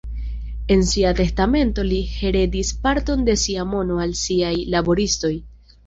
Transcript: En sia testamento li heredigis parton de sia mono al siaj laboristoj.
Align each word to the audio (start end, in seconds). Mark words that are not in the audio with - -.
En 0.75 0.79
sia 0.91 1.11
testamento 1.19 1.85
li 1.91 2.01
heredigis 2.23 2.73
parton 2.87 3.25
de 3.31 3.39
sia 3.45 3.69
mono 3.75 4.03
al 4.07 4.19
siaj 4.27 4.55
laboristoj. 4.77 5.37